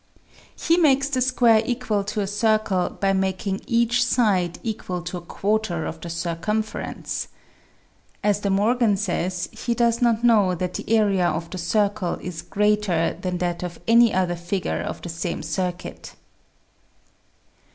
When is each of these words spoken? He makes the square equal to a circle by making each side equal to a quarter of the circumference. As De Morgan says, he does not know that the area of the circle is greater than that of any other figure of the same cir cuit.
He 0.55 0.77
makes 0.77 1.09
the 1.09 1.21
square 1.21 1.61
equal 1.63 2.03
to 2.05 2.21
a 2.21 2.25
circle 2.25 2.89
by 2.89 3.13
making 3.13 3.61
each 3.67 4.03
side 4.03 4.57
equal 4.63 5.03
to 5.03 5.17
a 5.17 5.21
quarter 5.21 5.85
of 5.85 6.01
the 6.01 6.09
circumference. 6.09 7.27
As 8.23 8.39
De 8.39 8.49
Morgan 8.49 8.97
says, 8.97 9.47
he 9.51 9.75
does 9.75 10.01
not 10.01 10.23
know 10.23 10.55
that 10.55 10.73
the 10.73 10.89
area 10.89 11.27
of 11.27 11.51
the 11.51 11.59
circle 11.59 12.15
is 12.15 12.41
greater 12.41 13.15
than 13.21 13.37
that 13.37 13.61
of 13.61 13.79
any 13.87 14.11
other 14.11 14.35
figure 14.35 14.81
of 14.81 15.03
the 15.03 15.09
same 15.09 15.43
cir 15.43 15.71
cuit. 15.71 16.13